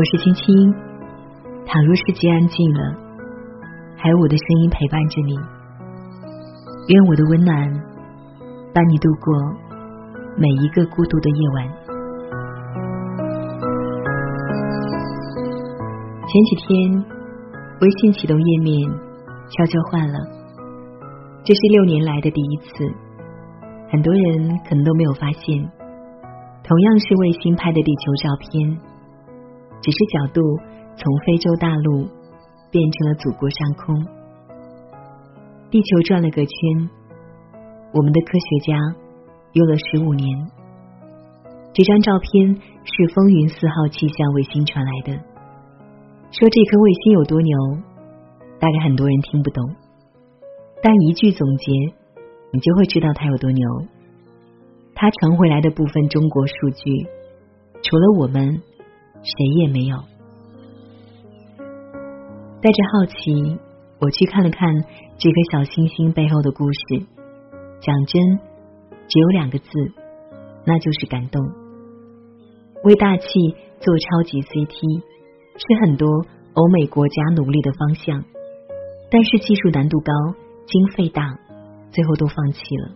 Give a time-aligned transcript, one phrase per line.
[0.00, 0.72] 我是青青。
[1.66, 2.96] 倘若世界安静了，
[3.98, 5.36] 还有我的声音陪伴着你。
[6.88, 7.54] 愿我的温暖
[8.72, 9.36] 伴你度过
[10.38, 11.68] 每一个孤独的夜晚。
[16.24, 17.04] 前几天，
[17.82, 18.90] 微信启动页面
[19.50, 20.18] 悄悄换了，
[21.44, 22.88] 这是六年来的第一次。
[23.90, 25.60] 很多人可能都没有发现，
[26.64, 28.89] 同样是卫星拍的地球照片。
[29.82, 30.40] 只是角度
[30.96, 32.06] 从非洲大陆
[32.70, 34.06] 变成了祖国上空，
[35.70, 36.90] 地球转了个圈，
[37.94, 38.76] 我们的科学家
[39.52, 40.28] 用了十五年。
[41.72, 45.12] 这张照片是风云四号气象卫星传来的，
[46.30, 47.58] 说这颗卫星有多牛，
[48.58, 49.64] 大概很多人听不懂，
[50.82, 51.72] 但一句总结，
[52.52, 53.66] 你就会知道它有多牛。
[54.94, 57.06] 它传回来的部分中国数据，
[57.82, 58.60] 除了我们。
[59.22, 59.96] 谁也没有。
[62.62, 63.58] 带着好奇，
[64.00, 64.68] 我去看了看
[65.18, 67.06] 这颗小星星背后的故事。
[67.80, 68.38] 讲真，
[69.08, 69.68] 只有两个字，
[70.66, 71.42] 那就是感动。
[72.84, 73.26] 为大气
[73.80, 75.00] 做超级 CT
[75.56, 76.06] 是很多
[76.54, 78.24] 欧美国家努力的方向，
[79.10, 80.12] 但是技术难度高，
[80.66, 81.38] 经费大，
[81.90, 82.90] 最后都放弃了。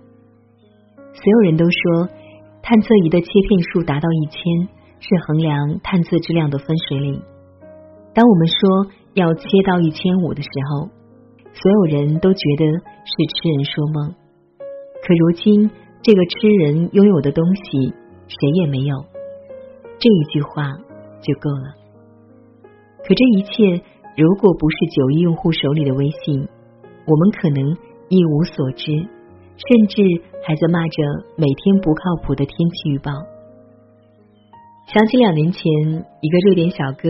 [1.14, 2.08] 所有人都说，
[2.62, 4.69] 探测仪的切片数达到一千。
[5.06, 7.20] 是衡量探测质量的分水岭。
[8.14, 10.88] 当我们说要切到一千五的时候，
[11.52, 14.14] 所有人都觉得是痴人说梦。
[15.02, 17.92] 可如今，这个痴人拥有的东西
[18.28, 18.96] 谁也没有，
[19.98, 20.72] 这一句话
[21.20, 21.74] 就够了。
[23.06, 23.84] 可这一切，
[24.16, 26.48] 如果不是九亿用户手里的微信，
[27.06, 27.77] 我们可能
[28.08, 30.02] 一无所知，甚至
[30.42, 31.02] 还在骂着
[31.36, 33.12] 每天不靠谱的天气预报。
[34.86, 35.62] 想起两年前，
[36.20, 37.08] 一个瑞典小哥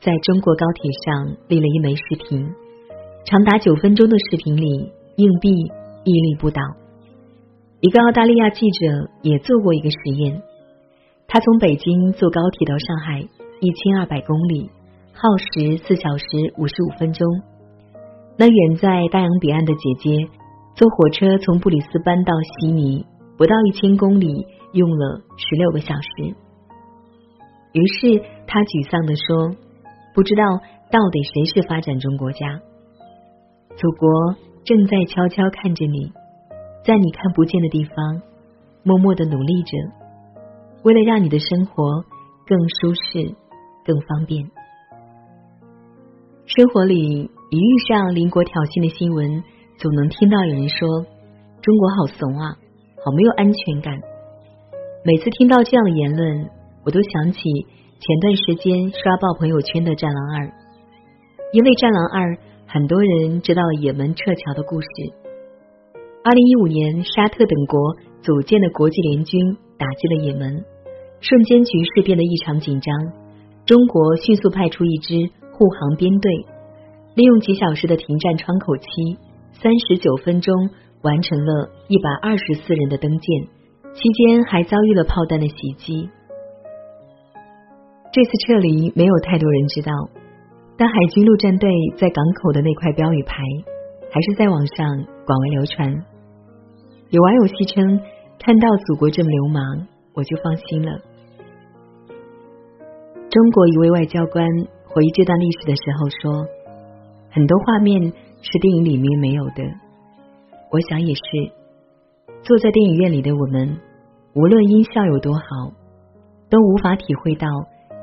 [0.00, 2.46] 在中国高铁上立了一枚视频，
[3.26, 5.50] 长达九分钟的视频里，硬币
[6.04, 6.62] 屹立不倒。
[7.80, 10.40] 一个澳大利亚记者也做过一个实验，
[11.26, 14.70] 他从北京坐高铁到上海，一千二百公里，
[15.12, 16.24] 耗时四小时
[16.56, 17.26] 五十五分钟。
[18.38, 20.28] 那远在大洋彼岸的姐姐，
[20.76, 23.04] 坐火车从布里斯班到悉尼，
[23.36, 26.36] 不到一千公里，用了十六个小时。
[27.76, 29.52] 于是他沮丧的说
[30.16, 30.42] ：“不知道
[30.88, 32.56] 到底谁是发展中国家？
[33.76, 34.32] 祖国
[34.64, 36.08] 正在悄悄看着你，
[36.88, 38.22] 在你看不见的地方，
[38.82, 39.76] 默默的努力着，
[40.84, 42.00] 为了让你的生活
[42.46, 43.36] 更舒适、
[43.84, 44.48] 更方便。
[46.46, 49.44] 生活里一遇上邻国挑衅的新闻，
[49.76, 51.04] 总能听到有人说：
[51.60, 52.56] 中国好怂啊，
[53.04, 54.00] 好没有安全感。
[55.04, 56.55] 每次听到这样的言论。”
[56.86, 57.40] 我都想起
[57.98, 60.46] 前段时间刷爆朋友圈的《战狼二》，
[61.52, 62.30] 因为《战狼二》，
[62.64, 64.88] 很多人知道了也门撤侨的故事。
[66.22, 67.74] 二零一五年，沙特等国
[68.22, 70.62] 组建的国际联军打击了也门，
[71.18, 72.94] 瞬间局势变得异常紧张。
[73.66, 75.26] 中国迅速派出一支
[75.58, 76.30] 护航编队，
[77.16, 78.86] 利用几小时的停战窗口期，
[79.58, 80.54] 三十九分钟
[81.02, 83.42] 完成了一百二十四人的登舰，
[83.90, 86.08] 期间还遭遇了炮弹的袭击。
[88.12, 89.92] 这次撤离没有太多人知道，
[90.78, 93.36] 但海军陆战队在港口的那块标语牌
[94.10, 94.86] 还是在网上
[95.26, 95.92] 广为流传。
[97.10, 98.00] 有网友戏称，
[98.38, 100.92] 看到祖国这么流氓，我就放心了。
[103.28, 104.46] 中国一位外交官
[104.86, 106.46] 回忆这段历史的时候说，
[107.30, 108.00] 很多画面
[108.40, 109.62] 是电影里面没有的。
[110.70, 111.20] 我想也是，
[112.42, 113.78] 坐在电影院里的我们，
[114.34, 115.72] 无论音效有多好，
[116.48, 117.46] 都无法体会到。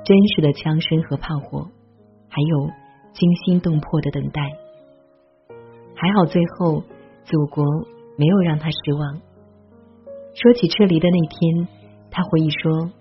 [0.03, 1.69] 真实的枪声和炮火，
[2.27, 2.69] 还有
[3.13, 4.41] 惊心动魄的等待。
[5.95, 6.83] 还好最后
[7.23, 7.63] 祖国
[8.17, 9.21] 没有让他失望。
[10.35, 11.67] 说起撤离的那天，
[12.11, 12.91] 他回忆说：“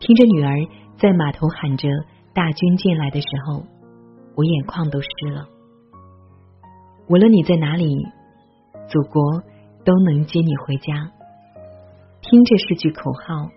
[0.00, 0.54] 听着女儿
[0.96, 1.88] 在码头喊着
[2.32, 3.62] ‘大军进来’的时候，
[4.34, 5.46] 我眼眶都湿了。
[7.08, 7.94] 无论你在哪里，
[8.88, 9.42] 祖国
[9.84, 11.10] 都能接你回家。
[12.22, 13.50] 听着是句口号，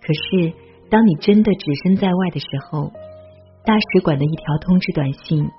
[0.00, 0.54] 可是。”
[0.88, 2.92] 当你真的置身在外的时候，
[3.64, 5.50] 大使馆的一条通知短信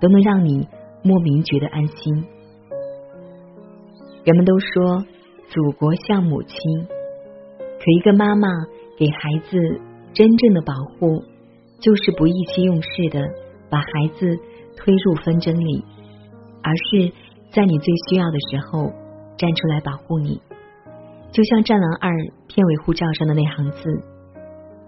[0.00, 0.66] 都能让你
[1.02, 2.24] 莫名觉得安心。
[4.24, 5.04] 人们都说
[5.48, 8.48] 祖国像母亲，可一个妈妈
[8.96, 9.58] 给孩子
[10.14, 11.22] 真正的保护，
[11.80, 13.20] 就是不意气用事的
[13.68, 14.38] 把孩子
[14.76, 15.84] 推入纷争里，
[16.62, 17.12] 而是
[17.50, 18.90] 在你最需要的时候
[19.36, 20.40] 站出来保护你。
[21.32, 22.10] 就像《战狼二》
[22.46, 24.11] 片尾护照上的那行字。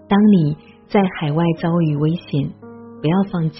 [0.07, 0.55] 当你
[0.87, 2.49] 在海外遭遇危险，
[3.01, 3.59] 不要放弃，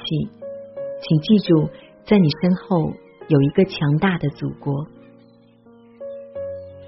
[1.02, 1.70] 请记住，
[2.06, 2.94] 在你身后
[3.28, 4.86] 有一个强大的祖国。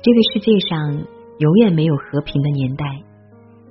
[0.04, 1.06] 这个世界上
[1.40, 2.86] 永远没有和平的年代，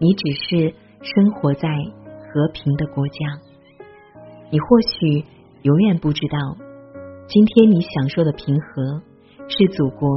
[0.01, 3.15] 你只是生活在和平的国家。
[4.51, 5.25] 你或许
[5.63, 6.39] 永远不知道，
[7.29, 9.03] 今天你享受的平和，
[9.49, 10.09] 是祖国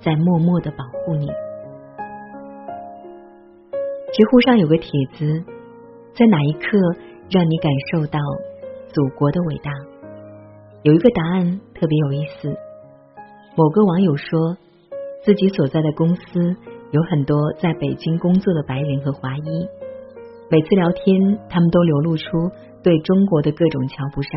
[0.00, 1.28] 在默默的保护你。
[4.16, 5.44] 知乎上有个帖子，
[6.14, 6.78] 在哪一刻
[7.28, 8.18] 让你感受到
[8.88, 9.70] 祖国的伟大？
[10.84, 12.48] 有一个答案特别有意思。
[13.58, 14.56] 某个网友说，
[15.22, 16.56] 自己所在的公司
[16.92, 19.68] 有很多在北京工作的白人和华裔，
[20.50, 22.24] 每次聊天，他们都流露出。
[22.82, 24.30] 对中国的各种瞧不上，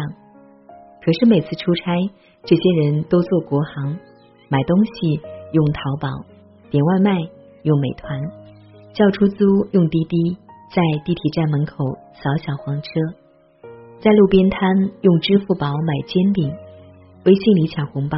[1.05, 1.95] 可是每次出差，
[2.43, 3.97] 这些人都做国航，
[4.49, 5.21] 买东西
[5.53, 6.09] 用淘宝，
[6.69, 7.15] 点外卖
[7.61, 8.19] 用美团，
[8.93, 10.37] 叫出租用滴滴，
[10.73, 12.89] 在地铁站门口扫小黄车，
[13.99, 14.59] 在路边摊
[15.01, 16.51] 用支付宝买煎饼，
[17.25, 18.17] 微信里抢红包，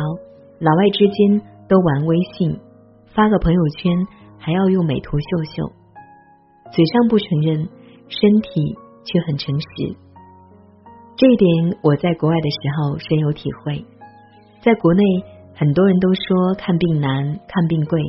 [0.60, 2.60] 老外之间都玩微信，
[3.14, 3.92] 发个朋友圈
[4.38, 5.72] 还要用美图秀秀，
[6.72, 7.70] 嘴上不承认，
[8.08, 9.96] 身体却很诚实。
[11.18, 13.86] 这一点我在国外的时候深有体会。
[14.64, 15.04] 在国内，
[15.54, 18.02] 很多人都说看病难、看病贵，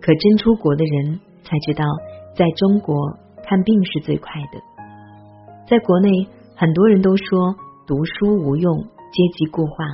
[0.00, 1.84] 可真出国的人才知道，
[2.34, 2.96] 在中国
[3.44, 4.60] 看病是最快的。
[5.68, 7.54] 在国内，很多人都说
[7.86, 9.84] 读书无用、阶级固化，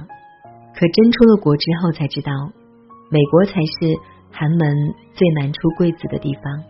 [0.75, 2.33] 可真出了国之后才知道，
[3.11, 3.95] 美国才是
[4.31, 6.65] 寒门最难出贵子的地方。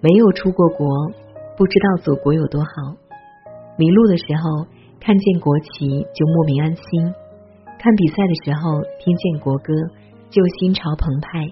[0.00, 0.86] 没有出过国，
[1.56, 2.96] 不知道祖国有多好。
[3.76, 4.66] 迷路的时候，
[5.00, 7.12] 看见国旗就莫名安心；
[7.78, 9.72] 看比赛的时候，听见国歌
[10.30, 11.48] 就心潮澎湃。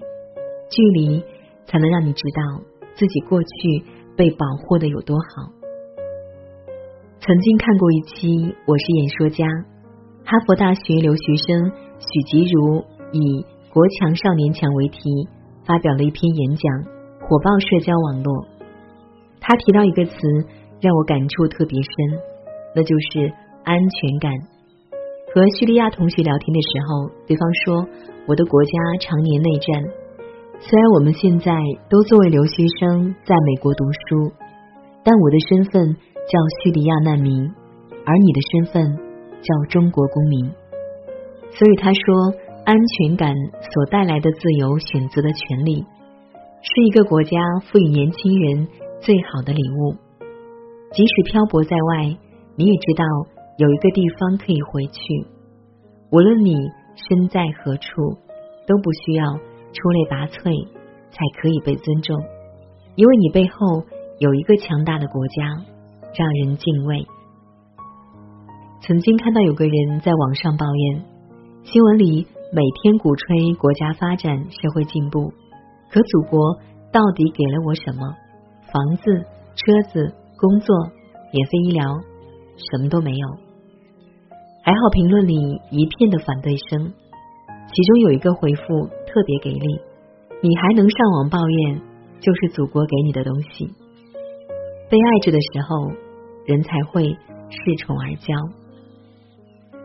[0.69, 1.23] 距离
[1.67, 2.63] 才能让你知道
[2.95, 3.83] 自己过去
[4.15, 5.51] 被保护的有多好。
[7.19, 8.27] 曾经看过一期
[8.65, 9.45] 《我是演说家》，
[10.25, 15.27] 哈佛大学留学生许吉如以“国强少年强”为题
[15.65, 16.65] 发表了一篇演讲，
[17.21, 18.47] 火爆社交网络。
[19.39, 20.15] 他提到一个词。
[20.79, 22.21] 让我感触特别深，
[22.75, 24.31] 那就是安全感。
[25.33, 27.87] 和叙利亚同学聊天的时候，对方说
[28.29, 28.71] ：“我的国家
[29.01, 29.83] 常年内战，
[30.59, 31.53] 虽然我们现在
[31.89, 34.33] 都作为留学生在美国读书，
[35.03, 37.43] 但我的身份叫叙利亚难民，
[38.05, 38.97] 而你的身份
[39.41, 40.51] 叫中国公民。”
[41.53, 42.33] 所以他说，
[42.65, 45.85] 安全感所带来的自由选择的权利，
[46.61, 47.37] 是一个国家
[47.71, 48.67] 赋予年轻人
[48.99, 49.95] 最好的礼物。
[50.91, 52.17] 即使漂泊在外，
[52.55, 53.05] 你也知道
[53.57, 55.01] 有一个地方可以回去。
[56.11, 56.55] 无论你
[56.95, 58.17] 身在何处，
[58.67, 59.23] 都不需要
[59.77, 60.41] 出类拔萃
[61.13, 62.17] 才可以被尊重，
[62.95, 63.85] 因为你背后
[64.17, 65.45] 有一个强大的国家，
[66.17, 67.05] 让人敬畏。
[68.81, 71.05] 曾经看到有个人在网上抱怨，
[71.61, 75.31] 新闻里每天鼓吹国家发展、社会进步，
[75.91, 76.57] 可祖国
[76.91, 78.01] 到底给了我什么？
[78.73, 79.05] 房子、
[79.53, 80.15] 车子。
[80.39, 80.69] 工作、
[81.33, 81.83] 免费医疗，
[82.69, 83.27] 什么都没有。
[84.61, 85.33] 还好评论里
[85.71, 86.93] 一片的反对声，
[87.73, 88.87] 其中有一个回复
[89.17, 89.81] 特别给力
[90.45, 91.81] ：“你还能上网抱怨，
[92.19, 93.65] 就是祖国给你的东西。
[94.91, 95.91] 被爱着的时候，
[96.45, 97.01] 人才会
[97.49, 98.29] 恃宠而骄。”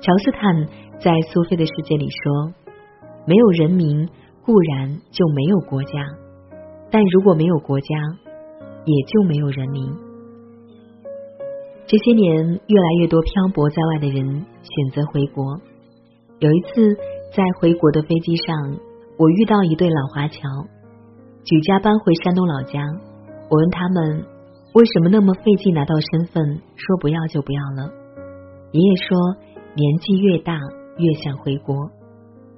[0.05, 0.67] 乔斯坦
[1.01, 2.53] 在《苏菲的世界》里说
[3.25, 4.07] ：“没有人民
[4.45, 6.05] 固然就没有国家，
[6.91, 7.89] 但如果没有国家，
[8.85, 9.89] 也就没有人民。”
[11.89, 15.59] 这些年，越来越多漂泊在外的人选择回国。
[16.39, 16.95] 有一次，
[17.35, 18.77] 在回国的飞机上，
[19.19, 20.41] 我遇到一对老华侨，
[21.45, 22.81] 举家搬回山东老家。
[23.49, 24.25] 我问他们
[24.75, 27.93] 为什么那么费劲拿到身份，说不要就不要了。
[28.73, 29.37] 爷爷说，
[29.75, 30.59] 年纪越大
[30.97, 31.91] 越想回国，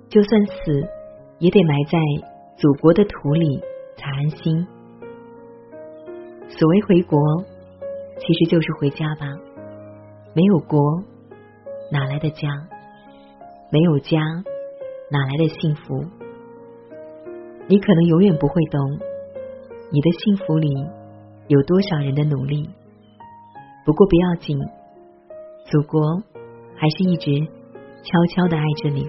[0.08, 0.52] 就算死
[1.38, 1.98] 也得埋在
[2.56, 3.60] 祖国的土里
[3.96, 4.66] 才安心。
[6.48, 7.18] 所谓回国。
[8.16, 9.26] 其实就是回家吧，
[10.34, 11.02] 没有国
[11.90, 12.48] 哪来的家？
[13.70, 14.20] 没有家
[15.10, 16.04] 哪来的幸福？
[17.66, 18.80] 你可能永远不会懂，
[19.90, 20.68] 你的幸福里
[21.48, 22.68] 有多少人的努力。
[23.86, 24.58] 不过不要紧，
[25.66, 26.22] 祖国
[26.76, 27.30] 还是一直
[28.02, 29.06] 悄悄的爱着你。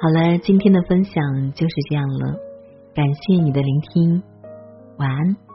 [0.00, 2.36] 好了，今天的分享就是这样了，
[2.94, 4.22] 感谢你的聆听，
[4.98, 5.47] 晚安。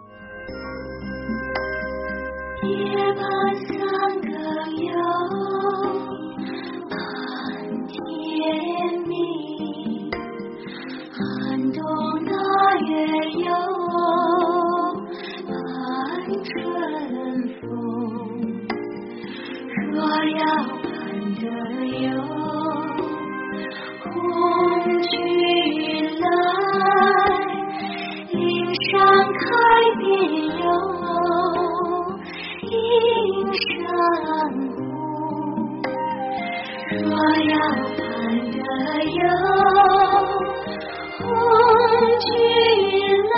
[30.03, 30.11] 开遍
[30.59, 30.67] 有
[32.67, 32.73] 映
[33.63, 33.63] 山
[34.75, 34.77] 红。
[36.91, 37.07] 若
[37.47, 37.53] 要
[37.95, 38.01] 盼
[38.51, 38.59] 得
[39.05, 39.21] 有
[41.17, 41.21] 红
[42.19, 42.27] 军
[43.31, 43.35] 来，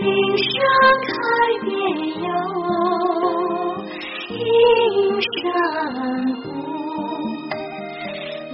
[0.00, 0.04] 岭
[0.38, 0.48] 上
[1.06, 1.12] 开
[1.60, 1.68] 遍
[2.24, 2.26] 有
[4.30, 4.36] 映
[5.20, 5.36] 山
[6.42, 6.44] 红。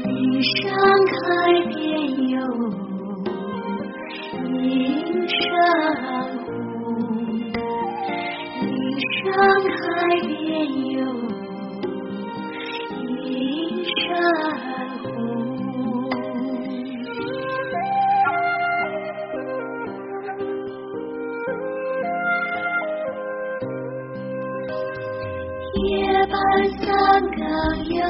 [0.05, 0.11] 岭
[0.43, 0.59] 上
[1.07, 1.23] 开
[1.71, 1.81] 遍
[2.31, 2.35] 有
[4.51, 5.12] 映
[5.43, 5.51] 山
[6.03, 6.07] 红，
[8.61, 8.71] 岭
[9.25, 9.27] 上
[9.69, 9.75] 开
[10.27, 10.31] 遍
[10.93, 10.99] 哟
[13.09, 13.11] 映
[13.85, 14.01] 山
[15.03, 15.05] 红。
[25.75, 25.83] 夜
[26.31, 26.35] 半
[26.79, 26.87] 三
[27.33, 27.39] 更
[27.95, 28.01] 哟，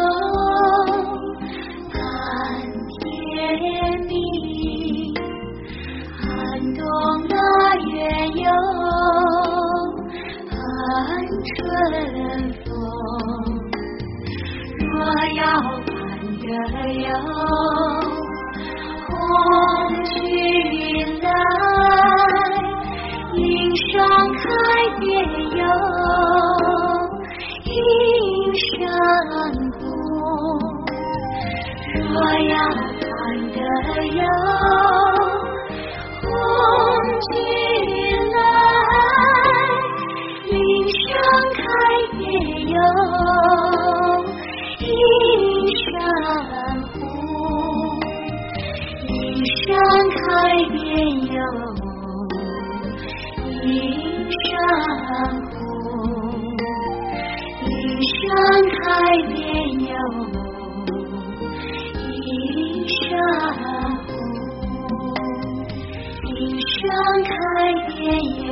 [11.44, 12.66] 春风。
[14.78, 14.90] 若
[15.34, 15.42] 要
[15.86, 15.92] 盼
[16.38, 16.46] 得
[17.00, 17.08] 哟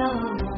[0.00, 0.50] your